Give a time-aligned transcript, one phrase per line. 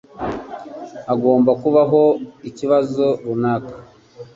[1.07, 2.01] Hagomba kubaho
[2.49, 3.73] ikibazo runaka.